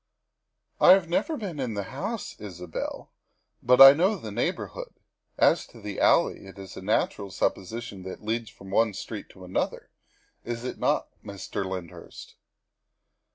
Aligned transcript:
"I 0.87 0.93
have 0.93 1.07
never 1.07 1.37
been 1.37 1.59
in 1.59 1.75
the 1.75 1.83
house, 1.93 2.35
Isabel, 2.39 3.11
but 3.61 3.79
I 3.79 3.93
know 3.93 4.15
the 4.15 4.31
neighborhood. 4.31 4.95
As 5.37 5.67
to 5.67 5.79
the 5.79 5.99
alley, 5.99 6.47
it 6.47 6.57
is 6.57 6.75
a 6.75 6.81
natural 6.81 7.29
suppo 7.29 7.57
sition 7.59 8.03
that 8.05 8.13
it 8.13 8.23
leads 8.23 8.49
from 8.49 8.71
one 8.71 8.95
street 8.95 9.29
to 9.29 9.45
another, 9.45 9.91
is 10.43 10.63
it 10.63 10.79
not, 10.79 11.09
Mr. 11.23 11.63
Lyndhurst?" 11.63 12.33